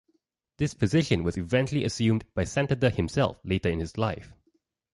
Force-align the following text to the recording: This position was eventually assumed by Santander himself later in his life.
This 0.57 0.73
position 0.73 1.21
was 1.23 1.37
eventually 1.37 1.83
assumed 1.83 2.25
by 2.33 2.43
Santander 2.43 2.89
himself 2.89 3.39
later 3.43 3.69
in 3.69 3.79
his 3.79 3.99
life. 3.99 4.33